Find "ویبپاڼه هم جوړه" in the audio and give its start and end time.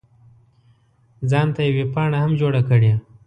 1.77-2.61